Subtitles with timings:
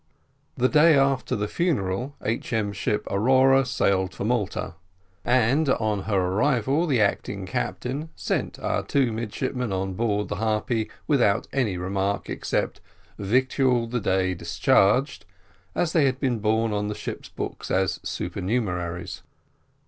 [0.57, 2.73] The day after the funeral, H.M.
[2.73, 4.73] ship Aurora sailed for Malta,
[5.23, 10.89] and on her arrival the acting captain sent our two midshipmen on board the Harpy
[11.05, 12.81] without any remark, except
[13.19, 15.25] "victualled the day discharged,"
[15.75, 19.21] as they had been borne on the ship's books as supernumeraries.